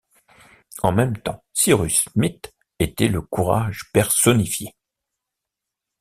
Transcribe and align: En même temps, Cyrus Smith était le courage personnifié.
En 0.81 0.91
même 0.93 1.15
temps, 1.17 1.43
Cyrus 1.53 2.05
Smith 2.11 2.51
était 2.79 3.07
le 3.07 3.21
courage 3.21 3.91
personnifié. 3.93 4.73